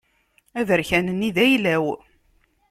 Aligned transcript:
Aberkan-nni 0.59 1.29
d 1.35 1.37
ayla-w. 1.45 1.85